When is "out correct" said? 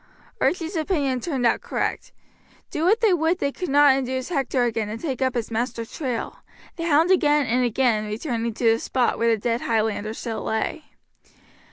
1.45-2.11